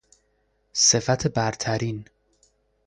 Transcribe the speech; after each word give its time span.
صفت 0.73 1.27
برترین 1.27 2.05